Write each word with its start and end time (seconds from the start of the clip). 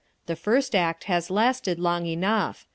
The 0.25 0.35
first 0.35 0.73
act 0.73 1.03
has 1.03 1.29
lasted 1.29 1.77
long 1.77 2.07
enough. 2.07 2.65